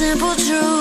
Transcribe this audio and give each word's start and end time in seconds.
simple 0.00 0.34
truth. 0.34 0.79